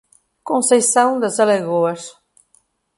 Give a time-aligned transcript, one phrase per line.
[0.43, 2.11] Conceição das Alagoas